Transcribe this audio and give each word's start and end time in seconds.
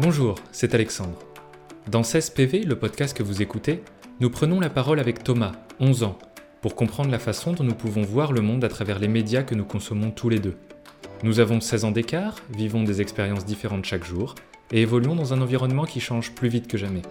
Bonjour, 0.00 0.34
c'est 0.50 0.74
Alexandre. 0.74 1.20
Dans 1.88 2.02
16 2.02 2.30
PV, 2.30 2.64
le 2.64 2.76
podcast 2.76 3.16
que 3.16 3.22
vous 3.22 3.42
écoutez, 3.42 3.80
nous 4.18 4.28
prenons 4.28 4.58
la 4.58 4.68
parole 4.68 4.98
avec 4.98 5.22
Thomas, 5.22 5.52
11 5.78 6.02
ans, 6.02 6.18
pour 6.62 6.74
comprendre 6.74 7.12
la 7.12 7.20
façon 7.20 7.52
dont 7.52 7.62
nous 7.62 7.76
pouvons 7.76 8.02
voir 8.02 8.32
le 8.32 8.40
monde 8.40 8.64
à 8.64 8.68
travers 8.68 8.98
les 8.98 9.06
médias 9.06 9.44
que 9.44 9.54
nous 9.54 9.64
consommons 9.64 10.10
tous 10.10 10.28
les 10.28 10.40
deux. 10.40 10.56
Nous 11.22 11.38
avons 11.38 11.60
16 11.60 11.84
ans 11.84 11.90
d'écart, 11.92 12.34
vivons 12.50 12.82
des 12.82 13.00
expériences 13.00 13.44
différentes 13.44 13.84
chaque 13.84 14.04
jour, 14.04 14.34
et 14.72 14.82
évoluons 14.82 15.14
dans 15.14 15.32
un 15.32 15.40
environnement 15.40 15.84
qui 15.84 16.00
change 16.00 16.32
plus 16.32 16.48
vite 16.48 16.66
que 16.66 16.76
jamais. 16.76 17.02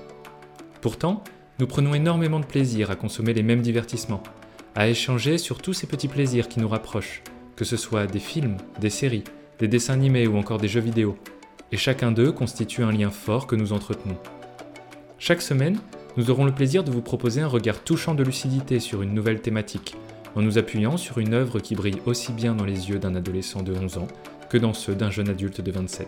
Pourtant, 0.82 1.24
nous 1.60 1.68
prenons 1.68 1.94
énormément 1.94 2.42
de 2.42 2.46
plaisir 2.46 2.92
à 2.92 2.98
consommer 2.98 3.34
les 3.34 3.44
mêmes 3.44 3.62
divertissements, 3.62 4.24
à 4.76 4.90
échanger 4.90 5.38
sur 5.38 5.62
tous 5.62 5.72
ces 5.72 5.88
petits 5.88 6.10
plaisirs 6.10 6.50
qui 6.50 6.60
nous 6.60 6.68
rapprochent, 6.68 7.24
que 7.56 7.64
ce 7.64 7.78
soit 7.78 8.08
des 8.08 8.20
films, 8.20 8.58
des 8.82 8.90
séries, 8.90 9.24
des 9.60 9.70
dessins 9.70 9.94
animés 9.94 10.28
ou 10.28 10.36
encore 10.36 10.58
des 10.58 10.68
jeux 10.68 10.82
vidéo, 10.82 11.18
et 11.74 11.78
chacun 11.78 12.12
d'eux 12.12 12.32
constitue 12.32 12.84
un 12.84 12.92
lien 12.92 13.10
fort 13.10 13.48
que 13.48 13.56
nous 13.56 13.74
entretenons. 13.74 14.18
Chaque 15.18 15.42
semaine, 15.42 15.80
nous 16.18 16.30
aurons 16.30 16.46
le 16.46 16.52
plaisir 16.52 16.84
de 16.84 16.92
vous 16.92 17.02
proposer 17.02 17.42
un 17.42 17.48
regard 17.48 17.84
touchant 17.84 18.14
de 18.14 18.22
lucidité 18.22 18.80
sur 18.80 19.02
une 19.02 19.16
nouvelle 19.16 19.42
thématique, 19.42 19.96
en 20.36 20.44
nous 20.44 20.60
appuyant 20.60 20.98
sur 20.98 21.18
une 21.18 21.34
œuvre 21.34 21.60
qui 21.60 21.74
brille 21.74 22.00
aussi 22.06 22.32
bien 22.32 22.54
dans 22.54 22.66
les 22.66 22.92
yeux 22.92 23.00
d'un 23.00 23.16
adolescent 23.16 23.64
de 23.64 23.74
11 23.74 23.98
ans 23.98 24.08
que 24.52 24.60
dans 24.60 24.74
ceux 24.74 24.94
d'un 24.94 25.10
jeune 25.10 25.30
adulte 25.30 25.62
de 25.62 25.72
27. 25.72 26.08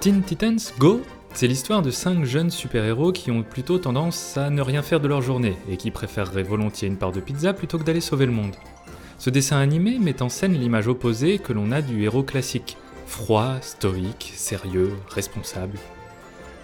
Teen 0.00 0.22
Titans 0.22 0.58
Go 0.78 1.00
c'est 1.36 1.48
l'histoire 1.48 1.82
de 1.82 1.90
5 1.90 2.24
jeunes 2.24 2.50
super-héros 2.50 3.12
qui 3.12 3.30
ont 3.30 3.42
plutôt 3.42 3.76
tendance 3.76 4.38
à 4.38 4.48
ne 4.48 4.62
rien 4.62 4.80
faire 4.80 5.00
de 5.00 5.08
leur 5.08 5.20
journée 5.20 5.54
et 5.68 5.76
qui 5.76 5.90
préféreraient 5.90 6.42
volontiers 6.42 6.88
une 6.88 6.96
part 6.96 7.12
de 7.12 7.20
pizza 7.20 7.52
plutôt 7.52 7.78
que 7.78 7.84
d'aller 7.84 8.00
sauver 8.00 8.24
le 8.24 8.32
monde. 8.32 8.54
Ce 9.18 9.28
dessin 9.28 9.58
animé 9.58 9.98
met 9.98 10.22
en 10.22 10.30
scène 10.30 10.54
l'image 10.54 10.88
opposée 10.88 11.38
que 11.38 11.52
l'on 11.52 11.72
a 11.72 11.82
du 11.82 12.02
héros 12.04 12.22
classique, 12.22 12.78
froid, 13.06 13.60
stoïque, 13.60 14.32
sérieux, 14.34 14.94
responsable. 15.10 15.78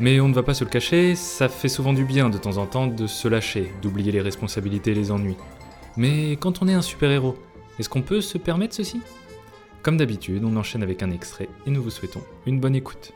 Mais 0.00 0.20
on 0.20 0.28
ne 0.28 0.34
va 0.34 0.42
pas 0.42 0.54
se 0.54 0.64
le 0.64 0.70
cacher, 0.70 1.16
ça 1.16 1.50
fait 1.50 1.68
souvent 1.68 1.92
du 1.92 2.06
bien 2.06 2.30
de 2.30 2.38
temps 2.38 2.56
en 2.56 2.64
temps 2.64 2.86
de 2.86 3.06
se 3.06 3.28
lâcher, 3.28 3.70
d'oublier 3.82 4.10
les 4.10 4.22
responsabilités 4.22 4.92
et 4.92 4.94
les 4.94 5.10
ennuis. 5.10 5.36
Mais 5.98 6.32
quand 6.32 6.62
on 6.62 6.68
est 6.68 6.74
un 6.74 6.80
super-héros, 6.80 7.36
est-ce 7.78 7.90
qu'on 7.90 8.00
peut 8.00 8.22
se 8.22 8.38
permettre 8.38 8.74
ceci? 8.74 9.02
Comme 9.82 9.98
d'habitude, 9.98 10.44
on 10.46 10.56
enchaîne 10.56 10.82
avec 10.82 11.02
un 11.02 11.10
extrait 11.10 11.50
et 11.66 11.70
nous 11.70 11.82
vous 11.82 11.90
souhaitons 11.90 12.22
une 12.46 12.58
bonne 12.58 12.74
écoute. 12.74 13.12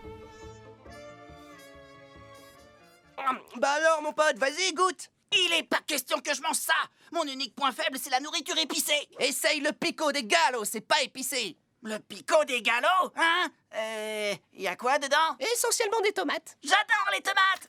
Mon 4.07 4.13
pote, 4.13 4.39
vas-y, 4.39 4.73
goûte. 4.73 5.11
Il 5.33 5.53
est 5.55 5.65
pas 5.65 5.81
question 5.85 6.21
que 6.21 6.33
je 6.33 6.41
mange 6.41 6.57
ça. 6.57 6.75
Mon 7.11 7.25
unique 7.25 7.57
point 7.57 7.73
faible, 7.73 7.99
c'est 8.01 8.11
la 8.11 8.21
nourriture 8.21 8.57
épicée. 8.57 9.09
Essaye 9.19 9.61
le 9.61 9.73
pico 9.73 10.13
des 10.13 10.23
galops, 10.23 10.69
c'est 10.71 10.81
pas 10.81 11.03
épicé. 11.03 11.57
Le 11.83 11.99
picot 11.99 12.45
des 12.45 12.63
galops 12.63 13.13
Hein? 13.17 13.49
Euh... 13.75 14.35
Y 14.55 14.69
a 14.69 14.77
quoi 14.77 14.99
dedans? 14.99 15.37
Essentiellement 15.41 16.01
des 16.03 16.13
tomates. 16.13 16.57
J'adore 16.63 17.11
les 17.13 17.21
tomates! 17.21 17.69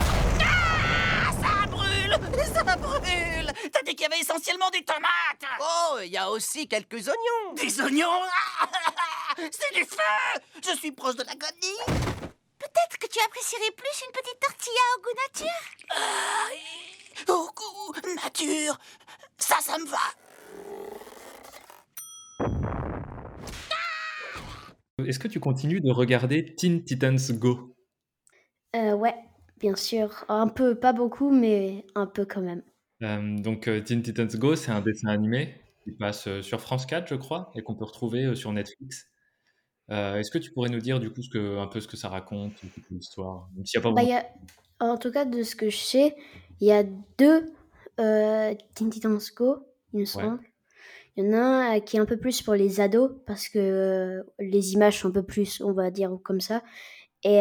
Ah 0.00 1.30
Ça 1.32 1.66
brûle! 1.66 2.18
Ça 2.54 2.76
brûle! 2.76 3.52
T'as 3.70 3.82
dit 3.82 3.94
qu'il 3.94 4.02
y 4.02 4.06
avait 4.06 4.20
essentiellement 4.20 4.70
des 4.70 4.84
tomates! 4.84 5.44
Oh, 5.60 5.98
il 6.02 6.10
y 6.10 6.16
a 6.16 6.30
aussi 6.30 6.66
quelques 6.66 7.06
oignons. 7.06 7.52
Des 7.54 7.80
oignons? 7.82 8.22
Ah 8.62 8.68
C'est 9.50 9.74
du 9.74 9.84
feu! 9.84 10.40
Je 10.64 10.76
suis 10.78 10.92
proche 10.92 11.16
de 11.16 11.24
l'agonie 11.24 12.32
Peut-être 12.74 12.98
que 12.98 13.06
tu 13.06 13.18
apprécierais 13.24 13.70
plus 13.76 14.02
une 14.04 14.12
petite 14.12 14.40
tortilla 14.40 14.84
au 14.96 15.02
goût 15.02 15.16
nature 15.24 15.62
Ah, 15.90 17.32
Au 17.32 17.46
goût 17.54 18.14
nature 18.24 18.78
Ça, 19.38 19.56
ça 19.60 19.78
me 19.78 19.86
va 19.86 19.98
Est-ce 25.06 25.18
que 25.18 25.28
tu 25.28 25.40
continues 25.40 25.80
de 25.80 25.90
regarder 25.90 26.54
Teen 26.54 26.84
Titans 26.84 27.18
Go? 27.32 27.76
Euh, 28.76 28.94
ouais, 28.94 29.14
bien 29.58 29.74
sûr. 29.76 30.24
Un 30.28 30.48
peu, 30.48 30.74
pas 30.78 30.92
beaucoup, 30.92 31.30
mais 31.30 31.84
un 31.94 32.06
peu 32.06 32.24
quand 32.24 32.40
même. 32.40 32.62
Euh, 33.02 33.36
Donc 33.38 33.68
euh, 33.68 33.80
Teen 33.80 34.02
Titans 34.02 34.28
Go, 34.34 34.56
c'est 34.56 34.70
un 34.70 34.80
dessin 34.80 35.08
animé 35.08 35.60
qui 35.84 35.92
passe 35.92 36.26
euh, 36.28 36.42
sur 36.42 36.60
France 36.60 36.86
4, 36.86 37.08
je 37.08 37.16
crois, 37.16 37.50
et 37.54 37.62
qu'on 37.62 37.74
peut 37.74 37.84
retrouver 37.84 38.24
euh, 38.24 38.34
sur 38.34 38.52
Netflix. 38.52 39.06
Euh, 39.90 40.16
Est-ce 40.18 40.30
que 40.30 40.38
tu 40.38 40.50
pourrais 40.52 40.70
nous 40.70 40.80
dire 40.80 40.98
du 41.00 41.10
coup 41.10 41.22
ce 41.22 41.28
que, 41.28 41.58
un 41.58 41.66
peu 41.66 41.80
ce 41.80 41.88
que 41.88 41.96
ça 41.96 42.08
raconte, 42.08 42.52
l'histoire, 42.90 43.48
a 43.76 43.80
pas 43.80 43.92
Bah, 43.92 44.02
y 44.02 44.12
a, 44.12 44.24
en 44.80 44.96
tout 44.96 45.10
cas, 45.10 45.24
de 45.24 45.42
ce 45.42 45.56
que 45.56 45.68
je 45.70 45.76
sais, 45.76 46.16
il 46.60 46.68
y 46.68 46.72
a 46.72 46.82
deux 47.18 47.52
euh, 48.00 48.54
Teen 48.74 48.90
Titans 48.90 49.18
Go, 49.36 49.66
il 49.92 50.00
me 50.00 50.04
Ouais. 50.04 50.10
semble. 50.22 50.40
Il 51.16 51.24
y 51.24 51.28
en 51.28 51.32
a 51.34 51.38
un 51.38 51.76
euh, 51.76 51.80
qui 51.80 51.96
est 51.96 52.00
un 52.00 52.06
peu 52.06 52.16
plus 52.16 52.42
pour 52.42 52.54
les 52.54 52.80
ados, 52.80 53.12
parce 53.26 53.48
que 53.48 53.58
euh, 53.58 54.22
les 54.40 54.72
images 54.72 55.00
sont 55.00 55.08
un 55.08 55.12
peu 55.12 55.22
plus, 55.22 55.60
on 55.60 55.72
va 55.72 55.90
dire, 55.90 56.10
comme 56.24 56.40
ça. 56.40 56.62
Et 57.24 57.40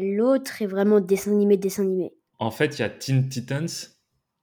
l'autre 0.00 0.62
est 0.62 0.66
vraiment 0.66 1.00
dessin 1.00 1.32
animé, 1.32 1.56
dessin 1.56 1.82
animé. 1.82 2.12
En 2.38 2.50
fait, 2.50 2.78
il 2.78 2.82
y 2.82 2.84
a 2.84 2.90
Teen 2.90 3.28
Titans, 3.28 3.68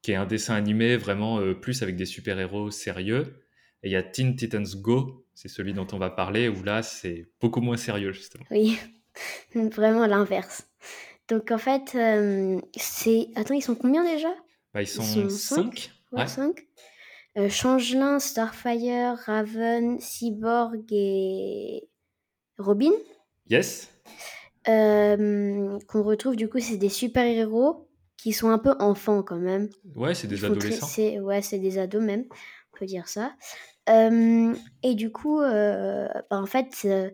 qui 0.01 0.11
est 0.11 0.15
un 0.15 0.25
dessin 0.25 0.55
animé 0.55 0.97
vraiment 0.97 1.39
plus 1.53 1.81
avec 1.81 1.95
des 1.95 2.05
super-héros 2.05 2.71
sérieux. 2.71 3.44
Et 3.85 3.89
il 3.89 3.91
y 3.91 3.95
a 3.95 4.03
Teen 4.03 4.35
Titans 4.35 4.65
Go, 4.75 5.25
c'est 5.35 5.47
celui 5.47 5.73
dont 5.73 5.87
on 5.93 5.97
va 5.99 6.09
parler, 6.09 6.49
où 6.49 6.63
là, 6.63 6.81
c'est 6.81 7.27
beaucoup 7.39 7.61
moins 7.61 7.77
sérieux, 7.77 8.11
justement. 8.11 8.43
Oui, 8.49 8.77
vraiment 9.55 10.07
l'inverse. 10.07 10.67
Donc 11.29 11.51
en 11.51 11.57
fait, 11.57 11.93
euh, 11.95 12.59
c'est... 12.75 13.27
Attends, 13.35 13.53
ils 13.53 13.61
sont 13.61 13.75
combien 13.75 14.03
déjà? 14.03 14.33
Bah, 14.73 14.81
ils 14.81 14.87
sont 14.87 15.03
sont 15.03 15.29
5 15.29 15.91
Ouais, 16.11 16.21
Ouais. 16.21 16.27
5. 16.27 16.67
Euh, 17.37 17.49
Changelin, 17.49 18.19
Starfire, 18.19 19.17
Raven, 19.25 19.99
Cyborg 19.99 20.85
et 20.91 21.87
Robin. 22.57 22.91
Yes 23.49 23.91
euh, 24.67 25.77
qu'on 25.87 26.03
retrouve 26.03 26.35
du 26.35 26.49
coup, 26.49 26.59
c'est 26.59 26.77
des 26.77 26.89
super-héros 26.89 27.87
qui 28.17 28.33
sont 28.33 28.49
un 28.49 28.57
peu 28.57 28.73
enfants 28.79 29.21
quand 29.21 29.37
même. 29.37 29.69
Ouais, 29.95 30.15
c'est 30.15 30.27
des 30.27 30.43
adolescents. 30.43 30.87
ouais, 31.21 31.41
c'est 31.43 31.59
des 31.59 31.77
ados 31.77 32.01
même, 32.01 32.25
on 32.73 32.77
peut 32.79 32.85
dire 32.85 33.07
ça. 33.07 33.35
Et 33.87 34.95
du 34.95 35.11
coup, 35.11 35.39
euh, 35.41 36.07
bah, 36.29 36.39
en 36.39 36.45
fait, 36.45 36.73
euh, 36.85 37.09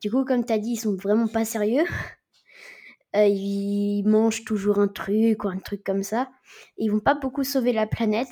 du 0.00 0.10
coup, 0.10 0.24
comme 0.24 0.44
tu 0.44 0.52
as 0.52 0.58
dit, 0.58 0.72
ils 0.72 0.76
sont 0.76 0.96
vraiment 0.96 1.28
pas 1.28 1.44
sérieux. 1.44 1.84
Euh, 3.16 3.28
ils 3.28 4.02
mangent 4.04 4.42
toujours 4.44 4.80
un 4.80 4.88
truc 4.88 5.44
ou 5.44 5.48
un 5.48 5.58
truc 5.58 5.84
comme 5.84 6.02
ça. 6.02 6.32
Ils 6.78 6.90
vont 6.90 6.98
pas 6.98 7.14
beaucoup 7.14 7.44
sauver 7.44 7.72
la 7.72 7.86
planète. 7.86 8.26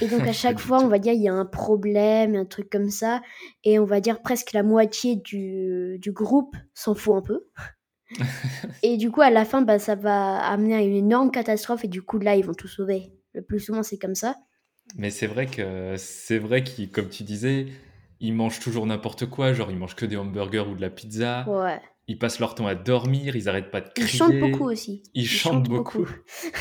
Et 0.00 0.06
donc 0.06 0.22
à 0.22 0.32
chaque 0.32 0.58
fois, 0.58 0.82
on 0.82 0.88
va 0.88 0.98
dire 0.98 1.12
il 1.12 1.20
y 1.20 1.28
a 1.28 1.34
un 1.34 1.44
problème, 1.44 2.34
un 2.34 2.46
truc 2.46 2.70
comme 2.70 2.88
ça, 2.88 3.20
et 3.62 3.78
on 3.78 3.84
va 3.84 4.00
dire 4.00 4.22
presque 4.22 4.54
la 4.54 4.62
moitié 4.62 5.16
du, 5.16 5.98
du 5.98 6.12
groupe 6.12 6.56
s'en 6.72 6.94
fout 6.94 7.16
un 7.16 7.20
peu. 7.20 7.44
et 8.82 8.96
du 8.96 9.10
coup, 9.10 9.20
à 9.20 9.28
la 9.28 9.44
fin, 9.44 9.60
bah, 9.60 9.78
ça 9.78 9.96
va 9.96 10.38
amener 10.38 10.76
à 10.76 10.80
une 10.80 10.96
énorme 10.96 11.30
catastrophe, 11.30 11.84
et 11.84 11.88
du 11.88 12.00
coup, 12.00 12.18
là, 12.18 12.36
ils 12.36 12.44
vont 12.46 12.54
tout 12.54 12.68
sauver. 12.68 13.12
Le 13.34 13.42
plus 13.42 13.60
souvent, 13.60 13.82
c'est 13.82 13.98
comme 13.98 14.14
ça. 14.14 14.36
Mais 14.96 15.10
c'est 15.10 15.26
vrai 15.26 15.46
que 15.46 15.94
c'est 15.96 16.38
vrai 16.38 16.62
qu'ils, 16.64 16.90
comme 16.90 17.08
tu 17.08 17.22
disais, 17.22 17.66
ils 18.20 18.32
mangent 18.34 18.60
toujours 18.60 18.86
n'importe 18.86 19.26
quoi, 19.26 19.52
genre 19.52 19.70
ils 19.70 19.76
mangent 19.78 19.96
que 19.96 20.06
des 20.06 20.16
hamburgers 20.16 20.66
ou 20.70 20.74
de 20.74 20.80
la 20.80 20.90
pizza. 20.90 21.44
Ouais. 21.48 21.80
Ils 22.08 22.18
passent 22.18 22.40
leur 22.40 22.56
temps 22.56 22.66
à 22.66 22.74
dormir, 22.74 23.36
ils 23.36 23.48
arrêtent 23.48 23.70
pas 23.70 23.80
de 23.80 23.86
Ils 23.96 24.02
crier. 24.04 24.18
chantent 24.18 24.40
beaucoup 24.40 24.64
aussi. 24.68 25.02
Ils, 25.14 25.28
chantent, 25.28 25.68
beaucoup. 25.68 26.08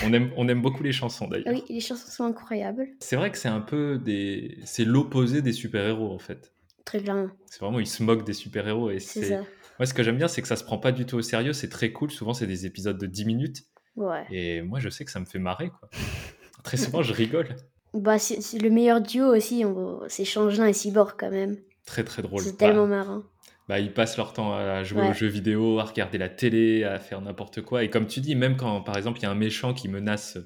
on 0.05 0.13
aime 0.13 0.31
on 0.37 0.47
aime 0.47 0.61
beaucoup 0.61 0.83
les 0.83 0.91
chansons 0.91 1.27
d'ailleurs. 1.27 1.47
Oui, 1.53 1.63
les 1.69 1.79
chansons 1.79 2.07
sont 2.11 2.23
incroyables. 2.25 2.87
C'est 2.99 3.15
vrai 3.15 3.31
que 3.31 3.37
c'est 3.37 3.47
un 3.49 3.61
peu 3.61 3.97
des 3.97 4.59
c'est 4.63 4.85
l'opposé 4.85 5.41
des 5.41 5.53
super-héros 5.53 6.13
en 6.13 6.19
fait. 6.19 6.51
Très 6.85 6.99
clairement. 7.01 7.29
C'est 7.47 7.61
vraiment 7.61 7.79
ils 7.79 7.87
se 7.87 8.03
moquent 8.03 8.25
des 8.25 8.33
super-héros 8.33 8.91
et 8.91 8.99
C'est 8.99 9.21
c'est 9.23 9.29
ça. 9.29 9.43
moi 9.79 9.85
ce 9.87 9.93
que 9.95 10.03
j'aime 10.03 10.17
bien 10.17 10.27
c'est 10.27 10.43
que 10.43 10.47
ça 10.47 10.55
se 10.55 10.63
prend 10.63 10.77
pas 10.77 10.91
du 10.91 11.05
tout 11.07 11.15
au 11.17 11.21
sérieux, 11.23 11.53
c'est 11.53 11.69
très 11.69 11.91
cool, 11.91 12.11
souvent 12.11 12.33
c'est 12.35 12.47
des 12.47 12.67
épisodes 12.67 12.97
de 12.99 13.07
10 13.07 13.25
minutes 13.25 13.63
Ouais. 13.95 14.25
et 14.29 14.61
moi 14.61 14.79
je 14.79 14.89
sais 14.89 15.03
que 15.03 15.09
ça 15.11 15.19
me 15.19 15.25
fait 15.25 15.39
marrer 15.39 15.69
quoi. 15.71 15.89
Très 16.63 16.77
souvent 16.77 17.01
je 17.01 17.11
rigole. 17.11 17.55
Bah, 17.93 18.19
c'est 18.19 18.41
c'est 18.41 18.59
le 18.59 18.69
meilleur 18.69 19.01
duo 19.01 19.25
aussi, 19.35 19.63
on- 19.65 20.01
c'est 20.07 20.25
Changelin 20.25 20.67
et 20.67 20.73
Cyborg 20.73 21.13
quand 21.17 21.31
même. 21.31 21.57
Très 21.85 22.03
très 22.03 22.21
drôle. 22.21 22.41
C'est 22.43 22.51
Bah, 22.51 22.57
tellement 22.67 22.85
marrant. 22.87 23.23
bah, 23.67 23.79
ils 23.79 23.93
passent 23.93 24.17
leur 24.17 24.33
temps 24.33 24.53
à 24.53 24.83
jouer 24.83 25.01
Ouais. 25.01 25.09
aux 25.09 25.13
jeux 25.13 25.27
vidéo, 25.27 25.79
à 25.79 25.83
regarder 25.85 26.17
la 26.17 26.29
télé, 26.29 26.83
à 26.83 26.99
faire 26.99 27.21
n'importe 27.21 27.61
quoi. 27.61 27.83
Et 27.83 27.89
comme 27.89 28.05
tu 28.07 28.19
dis, 28.19 28.35
même 28.35 28.57
quand, 28.57 28.81
par 28.81 28.95
exemple, 28.97 29.19
il 29.19 29.23
y 29.23 29.25
a 29.25 29.31
un 29.31 29.35
méchant 29.35 29.73
qui 29.73 29.87
menace 29.89 30.37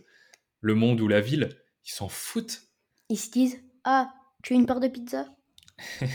le 0.61 0.73
monde 0.75 1.01
ou 1.01 1.07
la 1.09 1.19
ville, 1.21 1.49
ils 1.85 1.91
s'en 1.91 2.07
foutent. 2.07 2.61
Ils 3.09 3.17
se 3.19 3.29
disent 3.29 3.59
Ah, 3.83 4.09
tu 4.41 4.53
veux 4.53 4.59
une 4.59 4.65
part 4.65 4.79
de 4.79 4.87
pizza 4.87 5.25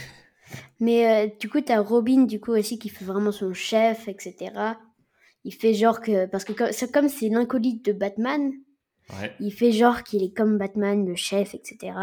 Mais 0.81 1.27
euh, 1.27 1.31
du 1.39 1.49
coup, 1.49 1.61
t'as 1.61 1.81
Robin, 1.81 2.23
du 2.25 2.41
coup, 2.41 2.53
aussi, 2.53 2.79
qui 2.79 2.89
fait 2.89 3.05
vraiment 3.05 3.33
son 3.33 3.53
chef, 3.53 4.09
etc. 4.09 4.53
Il 5.45 5.53
fait 5.53 5.75
genre 5.75 6.01
que. 6.01 6.27
Parce 6.27 6.45
que 6.45 6.53
comme 6.53 6.73
c'est 6.73 6.91
comme 6.93 7.09
c'est 7.09 7.29
l'incolyte 7.29 7.85
de 7.85 7.93
Batman, 7.93 8.53
Ouais. 9.21 9.35
il 9.41 9.53
fait 9.53 9.73
genre 9.73 10.03
qu'il 10.03 10.23
est 10.23 10.35
comme 10.37 10.59
Batman, 10.59 11.07
le 11.07 11.15
chef, 11.15 11.55
etc. 11.55 11.97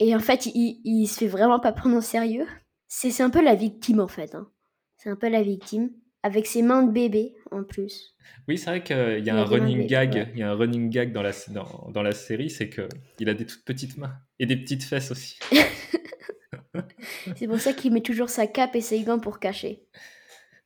Et 0.00 0.14
en 0.14 0.20
fait, 0.20 0.46
il, 0.46 0.80
il 0.84 1.06
se 1.06 1.18
fait 1.18 1.26
vraiment 1.28 1.60
pas 1.60 1.72
prendre 1.72 1.96
au 1.96 2.00
sérieux. 2.00 2.46
C'est 2.86 3.20
un 3.22 3.30
peu 3.30 3.42
la 3.42 3.54
victime, 3.54 4.00
en 4.00 4.08
fait. 4.08 4.34
hein. 4.34 4.48
C'est 4.96 5.10
un 5.10 5.16
peu 5.16 5.28
la 5.28 5.42
victime. 5.42 5.90
avec 6.22 6.46
ses 6.46 6.62
mains 6.62 6.82
de 6.82 6.90
bébé 6.90 7.34
en 7.52 7.62
plus. 7.64 8.14
Oui, 8.48 8.58
c'est 8.58 8.70
vrai 8.70 8.82
qu'il 8.82 9.24
y 9.24 9.30
a 9.30 9.36
un 9.36 9.44
running 9.44 9.86
gag, 9.86 10.14
ouais. 10.14 10.28
il 10.34 10.40
y 10.40 10.42
a 10.42 10.50
un 10.50 10.54
running 10.54 10.90
gag 10.90 11.12
dans 11.12 11.22
la, 11.22 11.32
dans, 11.50 11.90
dans 11.92 12.02
la 12.02 12.12
série, 12.12 12.50
c'est 12.50 12.68
que 12.68 12.88
il 13.18 13.28
a 13.28 13.34
des 13.34 13.46
toutes 13.46 13.64
petites 13.64 13.96
mains 13.98 14.14
et 14.38 14.46
des 14.46 14.56
petites 14.56 14.82
fesses 14.84 15.10
aussi. 15.10 15.38
C'est 17.36 17.46
pour 17.46 17.60
ça 17.60 17.72
qu'il 17.72 17.92
met 17.92 18.00
toujours 18.00 18.30
sa 18.30 18.46
cape 18.46 18.74
et 18.74 18.80
ses 18.80 19.00
gants 19.02 19.18
pour 19.20 19.38
cacher. 19.38 19.84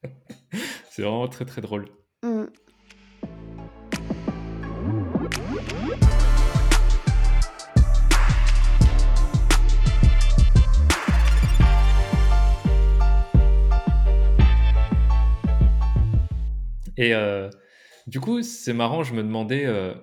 C'est 0.90 1.02
vraiment 1.02 1.28
très 1.28 1.44
très 1.44 1.60
drôle. 1.60 1.88
Et 16.96 17.14
euh, 17.14 17.50
du 18.06 18.20
coup, 18.20 18.42
c'est 18.42 18.72
marrant, 18.72 19.02
je 19.02 19.14
me 19.14 19.22
demandais, 19.22 19.64
euh, 19.66 19.94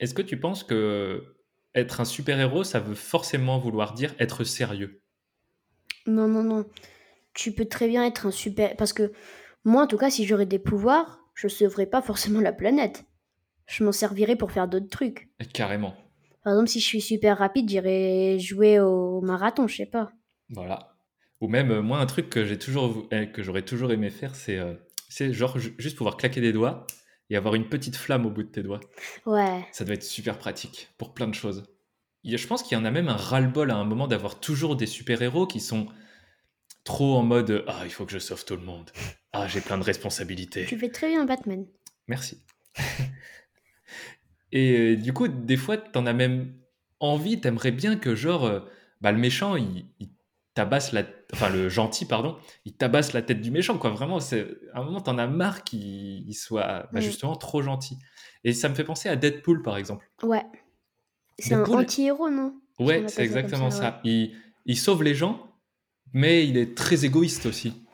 est-ce 0.00 0.14
que 0.14 0.22
tu 0.22 0.38
penses 0.38 0.64
que 0.64 1.36
être 1.74 2.00
un 2.00 2.04
super-héros, 2.04 2.64
ça 2.64 2.80
veut 2.80 2.94
forcément 2.94 3.58
vouloir 3.58 3.92
dire 3.92 4.14
être 4.18 4.44
sérieux? 4.44 5.02
Non, 6.06 6.28
non, 6.28 6.42
non. 6.42 6.66
Tu 7.34 7.52
peux 7.52 7.66
très 7.66 7.88
bien 7.88 8.04
être 8.04 8.26
un 8.26 8.30
super... 8.30 8.76
Parce 8.76 8.92
que 8.92 9.12
moi, 9.64 9.82
en 9.82 9.86
tout 9.86 9.98
cas, 9.98 10.10
si 10.10 10.24
j'aurais 10.24 10.46
des 10.46 10.58
pouvoirs, 10.58 11.20
je 11.34 11.48
sauverais 11.48 11.86
pas 11.86 12.00
forcément 12.00 12.40
la 12.40 12.52
planète. 12.52 13.04
Je 13.66 13.84
m'en 13.84 13.92
servirais 13.92 14.36
pour 14.36 14.52
faire 14.52 14.68
d'autres 14.68 14.88
trucs. 14.88 15.28
Carrément. 15.52 15.94
Par 16.44 16.52
exemple, 16.52 16.68
si 16.68 16.80
je 16.80 16.86
suis 16.86 17.00
super 17.00 17.38
rapide, 17.38 17.68
j'irais 17.68 18.38
jouer 18.38 18.78
au 18.78 19.20
marathon, 19.20 19.66
je 19.66 19.76
sais 19.76 19.86
pas. 19.86 20.12
Voilà. 20.50 20.96
Ou 21.40 21.48
même, 21.48 21.70
euh, 21.70 21.82
moi, 21.82 21.98
un 21.98 22.06
truc 22.06 22.30
que 22.30 22.44
j'ai 22.44 22.58
toujours, 22.58 23.08
euh, 23.12 23.26
que 23.26 23.42
j'aurais 23.42 23.62
toujours 23.62 23.92
aimé 23.92 24.10
faire, 24.10 24.34
c'est 24.34 24.56
euh, 24.56 24.74
c'est 25.16 25.32
genre 25.32 25.58
ju- 25.58 25.74
juste 25.78 25.96
pouvoir 25.96 26.18
claquer 26.18 26.42
des 26.42 26.52
doigts 26.52 26.86
et 27.30 27.36
avoir 27.36 27.54
une 27.54 27.68
petite 27.70 27.96
flamme 27.96 28.26
au 28.26 28.30
bout 28.30 28.42
de 28.42 28.48
tes 28.50 28.62
doigts. 28.62 28.80
Ouais. 29.24 29.64
Ça 29.72 29.86
doit 29.86 29.94
être 29.94 30.02
super 30.04 30.36
pratique 30.36 30.90
pour 30.98 31.14
plein 31.14 31.26
de 31.26 31.34
choses. 31.34 31.64
Je 32.22 32.46
pense 32.46 32.62
qu'il 32.62 32.76
y 32.76 32.80
en 32.80 32.84
a 32.84 32.90
même 32.90 33.08
un 33.08 33.16
ras-le-bol 33.16 33.70
à 33.70 33.76
un 33.76 33.84
moment 33.84 34.08
d'avoir 34.08 34.38
toujours 34.40 34.76
des 34.76 34.84
super-héros 34.86 35.46
qui 35.46 35.60
sont 35.60 35.86
trop 36.84 37.16
en 37.16 37.22
mode 37.22 37.64
Ah, 37.66 37.80
il 37.84 37.90
faut 37.90 38.04
que 38.04 38.12
je 38.12 38.18
sauve 38.18 38.44
tout 38.44 38.56
le 38.56 38.62
monde. 38.62 38.90
Ah, 39.32 39.48
j'ai 39.48 39.62
plein 39.62 39.78
de 39.78 39.84
responsabilités. 39.84 40.66
Tu 40.66 40.78
fais 40.78 40.90
très 40.90 41.08
bien 41.08 41.24
Batman. 41.24 41.64
Merci. 42.08 42.42
Et 44.52 44.78
euh, 44.78 44.96
du 44.96 45.12
coup, 45.14 45.28
des 45.28 45.56
fois, 45.56 45.76
t'en 45.78 46.04
as 46.04 46.12
même 46.12 46.52
envie, 47.00 47.40
t'aimerais 47.40 47.72
bien 47.72 47.96
que, 47.96 48.14
genre, 48.14 48.44
euh, 48.44 48.60
bah, 49.00 49.12
le 49.12 49.18
méchant, 49.18 49.56
il, 49.56 49.86
il 49.98 50.10
tabasse 50.56 50.92
la... 50.92 51.04
Enfin, 51.32 51.50
le 51.50 51.68
gentil, 51.68 52.06
pardon, 52.06 52.36
il 52.64 52.72
tabasse 52.76 53.12
la 53.12 53.22
tête 53.22 53.40
du 53.40 53.50
méchant, 53.52 53.78
quoi. 53.78 53.90
Vraiment, 53.90 54.18
c'est... 54.18 54.48
à 54.72 54.80
un 54.80 54.84
moment, 54.84 55.00
t'en 55.00 55.18
as 55.18 55.26
marre 55.28 55.62
qu'il 55.62 56.28
il 56.28 56.34
soit, 56.34 56.88
bah, 56.92 56.98
Mm. 56.98 57.02
justement, 57.02 57.36
trop 57.36 57.62
gentil. 57.62 57.98
Et 58.42 58.52
ça 58.52 58.68
me 58.68 58.74
fait 58.74 58.82
penser 58.84 59.08
à 59.08 59.14
Deadpool, 59.16 59.62
par 59.62 59.76
exemple. 59.76 60.08
Ouais. 60.22 60.42
C'est 61.38 61.54
un 61.54 61.64
anti-héros, 61.64 62.30
non? 62.30 62.54
On 62.78 62.86
Ouais, 62.86 63.04
c'est 63.06 63.22
exactement 63.22 63.70
ça, 63.70 63.78
ça. 63.80 64.00
Il, 64.04 64.34
il 64.64 64.76
sauve 64.76 65.02
les 65.02 65.14
gens, 65.14 65.52
mais 66.12 66.46
il 66.46 66.56
est 66.56 66.74
très 66.76 67.04
égoïste 67.04 67.46
aussi. 67.46 67.86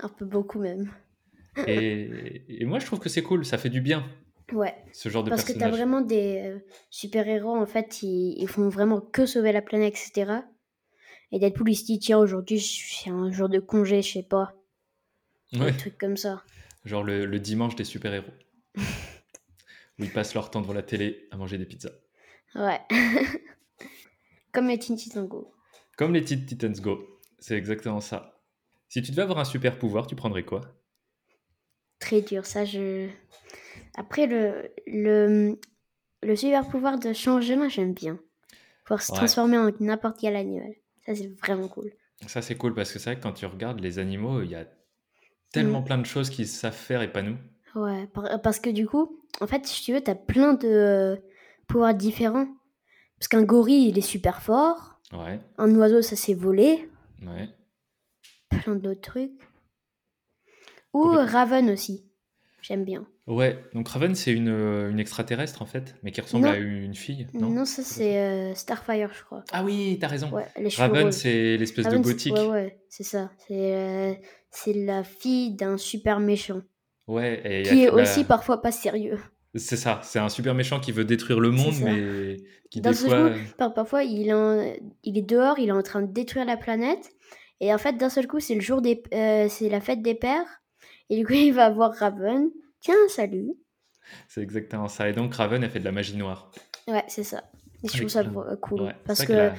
Un 0.00 0.08
peu 0.08 0.24
beaucoup 0.24 0.60
même. 0.60 0.90
Et, 1.66 2.44
et 2.48 2.64
moi, 2.64 2.78
je 2.78 2.86
trouve 2.86 2.98
que 3.00 3.08
c'est 3.08 3.22
cool, 3.22 3.44
ça 3.44 3.58
fait 3.58 3.70
du 3.70 3.80
bien, 3.80 4.04
Ouais. 4.52 4.74
ce 4.92 5.08
genre 5.08 5.24
de 5.24 5.30
Parce 5.30 5.44
que 5.44 5.52
t'as 5.52 5.70
vraiment 5.70 6.00
des 6.00 6.42
euh, 6.44 6.58
super-héros, 6.90 7.56
en 7.56 7.66
fait, 7.66 8.02
ils, 8.02 8.34
ils 8.40 8.48
font 8.48 8.68
vraiment 8.68 9.00
que 9.00 9.24
sauver 9.26 9.52
la 9.52 9.62
planète, 9.62 9.94
etc. 9.94 10.40
Et 11.32 11.38
Deadpool, 11.38 11.70
il 11.70 11.74
se 11.76 11.84
dit, 11.84 11.98
tiens, 11.98 12.18
aujourd'hui, 12.18 12.60
c'est 12.60 13.10
un 13.10 13.30
jour 13.32 13.48
de 13.48 13.58
congé, 13.58 14.02
je 14.02 14.12
sais 14.12 14.22
pas. 14.22 14.54
Ouais. 15.52 15.68
Un 15.70 15.72
truc 15.72 15.98
comme 15.98 16.16
ça. 16.16 16.42
Genre 16.84 17.02
le, 17.02 17.26
le 17.26 17.38
dimanche 17.40 17.74
des 17.76 17.84
super-héros. 17.84 18.32
où 19.98 20.04
ils 20.04 20.12
passent 20.12 20.34
leur 20.34 20.50
temps 20.50 20.60
devant 20.60 20.72
la 20.72 20.82
télé 20.82 21.28
à 21.30 21.36
manger 21.36 21.58
des 21.58 21.66
pizzas. 21.66 21.92
Ouais. 22.54 22.80
Comme 24.52 24.68
les 24.68 24.78
Teen 24.78 24.96
Titans 24.96 25.26
Go. 25.26 25.52
Comme 25.96 26.12
les 26.14 26.22
Teen 26.24 26.44
Titans 26.46 26.72
Go. 26.80 27.20
C'est 27.38 27.56
exactement 27.56 28.00
ça. 28.00 28.40
Si 28.88 29.02
tu 29.02 29.10
devais 29.10 29.22
avoir 29.22 29.38
un 29.38 29.44
super 29.44 29.78
pouvoir, 29.78 30.06
tu 30.06 30.14
prendrais 30.14 30.44
quoi? 30.44 30.60
Très 31.98 32.20
dur, 32.20 32.46
ça, 32.46 32.64
je... 32.64 33.08
Après, 33.96 34.26
le, 34.26 34.72
le, 34.86 35.58
le 36.22 36.36
super-pouvoir 36.36 36.98
de 36.98 37.12
changer 37.12 37.56
main, 37.56 37.68
j'aime 37.68 37.94
bien. 37.94 38.18
Pouvoir 38.84 39.02
se 39.02 39.10
Ouais. 39.12 39.18
transformer 39.18 39.58
en 39.58 39.70
n'importe 39.80 40.18
quel 40.20 40.36
animal. 40.36 40.74
Ça, 41.06 41.14
c'est 41.14 41.28
vraiment 41.40 41.68
cool. 41.68 41.92
Ça, 42.26 42.40
c'est 42.42 42.56
cool 42.56 42.74
parce 42.74 42.92
que 42.92 42.98
c'est 42.98 43.10
vrai 43.10 43.16
que 43.18 43.22
quand 43.22 43.32
tu 43.32 43.46
regardes 43.46 43.80
les 43.80 43.98
animaux, 43.98 44.40
il 44.42 44.50
y 44.50 44.54
a 44.54 44.66
tellement 45.52 45.80
Mm. 45.82 45.84
plein 45.84 45.98
de 45.98 46.06
choses 46.06 46.30
qu'ils 46.30 46.48
savent 46.48 46.72
faire 46.74 47.02
et 47.02 47.12
pas 47.12 47.22
nous. 47.22 47.36
Ouais, 47.74 48.06
par- 48.08 48.40
parce 48.40 48.60
que 48.60 48.70
du 48.70 48.86
coup, 48.86 49.20
en 49.40 49.46
fait, 49.46 49.66
si 49.66 49.82
tu 49.82 49.92
veux, 49.92 50.00
t'as 50.00 50.14
plein 50.14 50.54
de 50.54 50.68
euh, 50.68 51.16
pouvoirs 51.66 51.94
différents. 51.94 52.46
Parce 53.18 53.28
qu'un 53.28 53.42
gorille, 53.42 53.88
il 53.88 53.98
est 53.98 54.02
super 54.02 54.42
fort. 54.42 55.00
Ouais, 55.12 55.40
Un 55.58 55.74
oiseau, 55.76 56.02
ça 56.02 56.16
sait 56.16 56.34
voler. 56.34 56.88
ouais. 57.22 57.48
Plein 58.48 58.76
d'autres 58.76 59.00
trucs. 59.00 59.32
Ou. 60.92 61.02
Raven 61.08 61.70
aussi. 61.70 62.04
J'aime 62.62 62.84
bien. 62.84 63.06
Ouais, 63.26 63.58
donc 63.72 63.88
Raven, 63.88 64.14
c'est 64.14 64.32
une, 64.32 64.48
euh, 64.50 64.90
une 64.90 65.00
extraterrestre 65.00 65.62
en 65.62 65.66
fait, 65.66 65.94
mais 66.02 66.10
qui 66.10 66.20
ressemble 66.20 66.44
Non. 66.44 66.52
à 66.52 66.56
une 66.56 66.94
fille, 66.94 67.26
non, 67.32 67.48
Non, 67.48 67.64
ça, 67.64 67.82
c'est 67.82 68.18
euh, 68.18 68.54
Starfire, 68.54 69.10
je 69.18 69.24
crois. 69.24 69.42
Ah 69.50 69.64
oui, 69.64 69.96
t'as 69.98 70.08
raison. 70.08 70.30
Ouais, 70.30 70.46
Raven, 70.76 71.10
c'est 71.10 71.56
l'espèce 71.56 71.88
de 71.88 71.96
gothique. 71.98 72.34
Ouais, 72.34 72.46
ouais, 72.48 72.78
c'est 72.90 73.02
ça. 73.02 73.30
C'est 73.48 73.74
euh, 73.74 74.12
c'est 74.50 74.74
la 74.74 75.02
fille 75.04 75.54
d'un 75.54 75.78
super 75.78 76.20
méchant. 76.20 76.60
Ouais, 77.06 77.40
et 77.44 77.62
Qui 77.62 77.84
est 77.84 77.86
la- 77.86 78.02
aussi 78.02 78.24
parfois 78.24 78.60
pas 78.60 78.72
sérieux. 78.72 79.18
C'est 79.54 79.76
ça, 79.76 80.00
c'est 80.02 80.18
un 80.18 80.28
super 80.28 80.52
méchant 80.54 80.80
qui 80.80 80.92
veut 80.92 81.04
détruire 81.04 81.38
le 81.40 81.50
monde, 81.50 81.74
mais 81.82 82.36
qui 82.70 82.80
des 82.80 82.92
fois... 82.92 83.30
coup, 83.30 83.36
par- 83.56 83.72
parfois, 83.72 84.02
il 84.02 84.28
est, 84.28 84.32
en- 84.34 84.70
il 85.02 85.16
est 85.16 85.22
dehors, 85.22 85.58
il 85.58 85.68
est 85.68 85.72
en 85.72 85.82
train 85.82 86.02
de 86.02 86.12
détruire 86.12 86.44
la 86.44 86.56
planète. 86.56 87.10
Et 87.60 87.72
en 87.72 87.78
fait, 87.78 87.92
d'un 87.96 88.08
seul 88.10 88.26
coup, 88.26 88.40
c'est 88.40 88.54
le 88.56 88.60
jour 88.60 88.82
des, 88.82 89.02
euh, 89.14 89.46
c'est 89.48 89.68
la 89.70 89.80
fête 89.80 90.02
des 90.02 90.14
pères. 90.14 90.62
Et 91.08 91.16
du 91.16 91.24
coup, 91.24 91.32
il 91.34 91.52
va 91.54 91.70
voir 91.70 91.94
Raven. 91.94 92.50
Tiens, 92.84 93.08
salut. 93.08 93.54
C'est 94.28 94.42
exactement 94.42 94.88
ça. 94.88 95.08
Et 95.08 95.14
donc 95.14 95.34
Raven, 95.34 95.64
elle 95.64 95.70
fait 95.70 95.80
de 95.80 95.84
la 95.86 95.92
magie 95.92 96.16
noire. 96.16 96.50
Ouais, 96.86 97.04
c'est 97.08 97.24
ça. 97.24 97.42
Et 97.82 97.88
je 97.88 97.96
trouve 97.96 98.10
ça 98.10 98.20
euh, 98.20 98.56
cool. 98.56 98.82
Ouais, 98.82 98.94
parce 99.06 99.24
que, 99.24 99.32
a- 99.32 99.54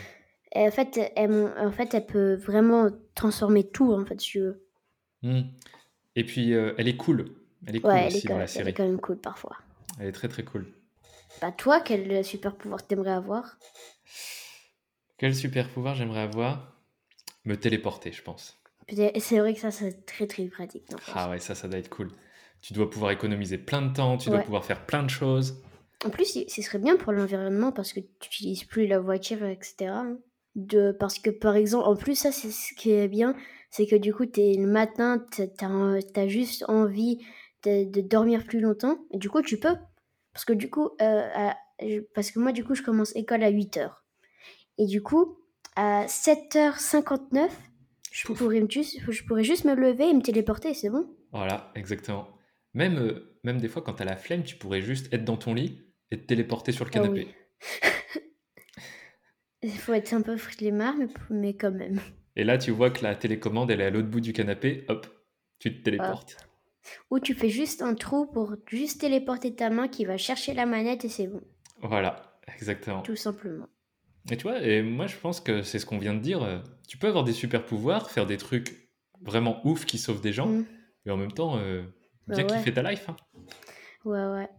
en 0.56 0.72
fait, 0.72 1.00
elle, 1.16 1.54
en 1.57 1.72
fait, 1.72 1.94
elle 1.95 2.06
peut 2.06 2.36
vraiment 2.36 2.89
transformer 3.16 3.63
tout, 3.63 3.92
en 3.94 4.06
fait, 4.06 4.21
si 4.21 4.31
tu 4.31 4.40
veux. 4.42 4.64
Hmm. 5.23 5.42
Et 6.16 6.23
puis, 6.23 6.54
euh, 6.54 6.73
elle 6.78 6.88
est 6.88 6.97
cool. 6.97 7.26
Elle 7.66 7.78
est 7.78 7.81
cool 7.81 7.90
Ouais, 7.90 8.02
elle 8.02 8.07
est, 8.14 8.18
aussi 8.18 8.28
quand 8.28 8.33
dans 8.33 8.40
la 8.40 8.45
elle 8.45 8.52
est 8.52 8.54
série. 8.54 8.73
quand 8.73 8.83
même 8.85 9.00
cool 9.02 9.18
parfois. 9.18 9.57
Elle 10.00 10.07
est 10.07 10.11
très 10.11 10.28
très 10.28 10.44
cool. 10.44 10.68
Bah, 11.42 11.52
toi, 11.52 11.81
quel 11.81 12.23
super 12.23 12.56
pouvoir 12.56 12.85
t'aimerais 12.85 13.11
avoir? 13.11 13.57
Quel 15.18 15.35
super 15.35 15.68
pouvoir 15.69 15.95
j'aimerais 15.95 16.21
avoir? 16.21 16.73
Me 17.44 17.56
téléporter, 17.56 18.11
je 18.11 18.21
pense. 18.21 18.57
C'est 18.88 19.40
vrai 19.40 19.54
que 19.56 19.59
ça, 19.59 19.71
c'est 19.71 20.06
très 20.06 20.28
très 20.28 20.45
pratique. 20.45 20.85
Ah 21.16 21.30
ouais, 21.30 21.40
ça, 21.40 21.56
ça 21.56 21.68
doit 21.68 21.80
être 21.80 21.90
cool. 21.90 22.11
Tu 22.66 22.74
dois 22.74 22.90
pouvoir 22.90 23.12
économiser 23.12 23.60
plein 23.60 23.84
de 23.84 23.94
temps, 23.94 24.18
tu 24.18 24.31
dois 24.31 24.42
pouvoir 24.42 24.66
faire 24.66 24.88
plein 24.88 25.04
de 25.04 25.10
choses. 25.10 25.62
En 26.04 26.10
plus, 26.10 26.40
ce 26.48 26.62
serait 26.64 26.80
bien 26.80 26.98
pour 26.98 27.12
l'environnement 27.12 27.72
parce 27.72 27.94
que 27.94 28.00
tu 28.00 28.07
n'utilises 28.24 28.64
plus 28.64 28.88
la 28.88 28.98
voiture, 29.00 29.45
etc. 29.45 29.76
hein. 29.92 30.18
De, 30.56 30.92
parce 31.00 31.19
que 31.19 31.30
par 31.30 31.56
exemple, 31.56 31.88
en 31.88 31.95
plus, 31.95 32.16
ça, 32.16 32.31
c'est 32.31 32.50
ce 32.50 32.74
qui 32.74 32.90
est 32.90 33.07
bien, 33.07 33.36
c'est 33.69 33.86
que 33.86 33.95
du 33.95 34.16
coup, 34.16 34.24
es, 34.24 34.56
le 34.57 34.66
matin, 34.66 35.24
tu 35.31 35.44
as, 35.64 36.28
juste 36.28 36.66
envie 36.68 37.19
de, 37.66 37.84
de 37.84 38.02
dormir 38.02 38.44
plus 38.45 38.62
longtemps. 38.62 38.98
Et 39.12 39.19
du 39.19 39.30
coup, 39.30 39.44
tu 39.44 39.60
peux. 39.60 39.76
Parce 40.34 40.44
que 40.44 40.54
du 40.54 40.72
coup, 40.72 40.90
euh, 41.04 41.28
à- 41.36 41.56
parce 42.16 42.31
que 42.31 42.40
moi, 42.40 42.52
du 42.52 42.64
coup, 42.64 42.74
je 42.74 42.81
commence 42.81 43.16
école 43.16 43.44
à 43.44 43.52
8h. 43.52 44.04
Et 44.80 44.88
du 44.88 45.04
coup, 45.04 45.38
à 45.76 46.07
7h59, 46.07 47.52
je 48.12 48.26
pourrais, 48.26 48.62
me 48.62 48.68
juste, 48.68 48.98
je 49.07 49.24
pourrais 49.24 49.44
juste 49.44 49.66
me 49.66 49.76
lever 49.76 50.10
et 50.10 50.14
me 50.16 50.24
téléporter, 50.24 50.74
c'est 50.74 50.90
bon 50.90 51.06
Voilà, 51.31 51.72
exactement. 51.76 52.34
Même, 52.76 52.98
euh, 53.00 53.40
même 53.44 53.60
des 53.60 53.68
fois, 53.68 53.82
quand 53.82 53.94
t'as 53.94 54.06
la 54.06 54.18
flemme, 54.18 54.44
tu 54.44 54.56
pourrais 54.58 54.82
juste 54.82 55.12
être 55.14 55.24
dans 55.26 55.38
ton 55.38 55.54
lit 55.56 55.82
et 56.12 56.20
te 56.20 56.26
téléporter 56.28 56.72
sur 56.72 56.86
le 56.86 56.92
Ah 56.92 56.94
canapé. 56.94 57.28
oui. 57.28 57.34
Il 59.64 59.72
faut 59.72 59.94
être 59.94 60.14
un 60.14 60.22
peu 60.22 60.38
flemmard, 60.38 60.96
mais, 60.98 61.08
mais 61.30 61.56
quand 61.56 61.72
même. 61.72 62.00
Et 62.36 62.44
là, 62.44 62.58
tu 62.58 62.72
vois 62.72 62.92
que 62.92 63.04
la 63.04 63.16
télécommande, 63.16 63.72
elle 63.72 63.82
est 63.82 63.86
à 63.86 63.90
l'autre 63.90 64.10
bout 64.10 64.20
du 64.22 64.34
canapé, 64.34 64.86
hop, 64.90 65.08
tu 65.60 65.76
te 65.76 65.84
téléportes. 65.84 66.38
Ou 67.10 67.20
tu 67.20 67.34
fais 67.34 67.50
juste 67.50 67.82
un 67.82 67.96
trou 67.96 68.28
pour 68.28 68.56
juste 68.68 69.02
téléporter 69.02 69.56
ta 69.56 69.72
main 69.72 69.88
qui 69.88 70.06
va 70.06 70.18
chercher 70.18 70.54
la 70.54 70.68
manette 70.68 71.04
et 71.06 71.10
c'est 71.10 71.26
bon, 71.28 71.42
Voilà, 71.82 72.38
exactement. 72.60 73.02
tout 73.02 73.16
simplement. 73.16 73.68
Et 74.30 74.38
tu 74.38 74.44
vois, 74.44 74.60
et 74.62 74.84
moi 74.84 75.08
je 75.08 75.16
pense 75.18 75.40
que 75.40 75.62
c'est 75.64 75.80
ce 75.80 75.86
qu'on 75.86 75.98
vient 75.98 76.14
de 76.14 76.20
dire. 76.20 76.44
euh, 76.44 76.60
Tu 76.88 76.98
peux 76.98 77.08
avoir 77.08 77.24
des 77.24 77.34
super 77.34 77.66
pouvoirs, 77.66 78.12
faire 78.12 78.28
des 78.28 78.38
trucs 78.38 78.90
vraiment 79.22 79.66
ouf 79.66 79.86
qui 79.86 79.98
sauvent 79.98 80.22
des 80.22 80.34
gens, 80.34 80.48
Mm. 80.48 80.66
et 81.08 81.12
en 81.12 81.18
même 81.18 81.32
temps, 81.32 81.58
euh, 81.58 81.84
bien 82.28 82.48
ouais. 82.48 82.58
kiffer 82.58 82.74
ta 82.74 82.82
life. 82.84 83.06
hein. 83.10 83.16
Ouais, 84.06 84.26
ouais. 84.26 84.50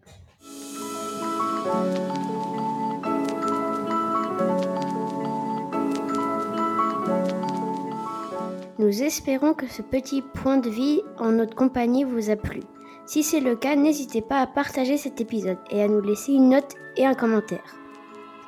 Nous 8.79 9.03
espérons 9.03 9.55
que 9.55 9.67
ce 9.67 9.83
petit 9.83 10.23
point 10.23 10.59
de 10.59 10.69
vie 10.69 11.01
en 11.19 11.33
notre 11.33 11.55
compagnie 11.55 12.05
vous 12.05 12.31
a 12.31 12.37
plu. 12.37 12.61
Si 13.07 13.23
c'est 13.23 13.41
le 13.41 13.57
cas, 13.57 13.77
n'hésitez 13.77 14.21
pas 14.21 14.41
à 14.41 14.47
partager 14.47 14.97
cet 14.97 15.21
épisode 15.21 15.59
et 15.71 15.83
à 15.83 15.89
nous 15.89 16.01
laisser 16.01 16.33
une 16.33 16.51
note 16.51 16.75
et 16.97 17.07
un 17.07 17.15
commentaire. 17.15 17.77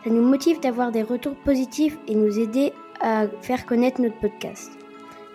Ça 0.05 0.11
nous 0.11 0.23
motive 0.23 0.61
d'avoir 0.61 0.93
des 0.93 1.03
retours 1.03 1.37
positifs 1.37 1.99
et 2.07 2.15
nous 2.15 2.39
aider 2.39 2.73
à 3.01 3.27
faire 3.43 3.67
connaître 3.67 4.01
notre 4.01 4.19
podcast. 4.19 4.78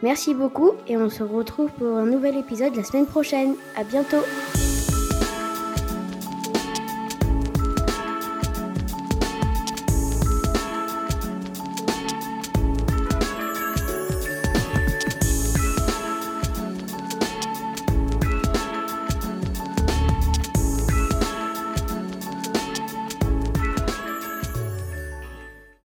Merci 0.03 0.33
beaucoup 0.33 0.73
et 0.85 0.97
on 0.97 1.09
se 1.09 1.23
retrouve 1.23 1.71
pour 1.71 1.95
un 1.95 2.05
nouvel 2.05 2.35
épisode 2.35 2.75
la 2.75 2.83
semaine 2.83 3.05
prochaine. 3.05 3.55
À 3.77 3.85
bientôt! 3.85 4.23